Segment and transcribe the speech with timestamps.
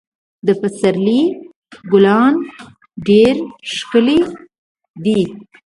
[0.45, 1.21] د پسرلي
[1.91, 2.33] ګلان
[3.07, 3.35] ډېر
[3.73, 4.19] ښکلي
[5.03, 5.21] دي.